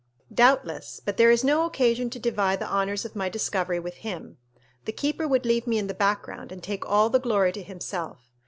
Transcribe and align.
"Doubtless; 0.33 0.99
but 1.05 1.17
there 1.17 1.29
is 1.29 1.43
no 1.43 1.63
occasion 1.63 2.09
to 2.09 2.17
divide 2.17 2.59
the 2.59 2.65
honors 2.67 3.05
of 3.05 3.15
my 3.15 3.29
discovery 3.29 3.79
with 3.79 3.97
him. 3.97 4.39
The 4.85 4.91
keeper 4.93 5.27
would 5.27 5.45
leave 5.45 5.67
me 5.67 5.77
in 5.77 5.85
the 5.85 5.93
background, 5.93 6.51
and 6.51 6.63
take 6.63 6.83
all 6.89 7.11
the 7.11 7.19
glory 7.19 7.51
to 7.51 7.61
himself. 7.61 8.31